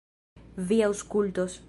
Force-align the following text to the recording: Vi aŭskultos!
Vi 0.71 0.81
aŭskultos! 0.89 1.59